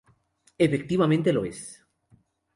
Efectivamente 0.57 1.31
lo 1.31 1.45
es. 1.45 1.85